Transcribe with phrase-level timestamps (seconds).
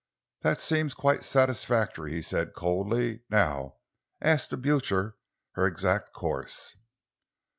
[0.41, 3.21] "That seems quite satisfactory," he said coldly.
[3.29, 3.75] "Now
[4.19, 5.15] ask the Blucher
[5.51, 6.75] her exact course?"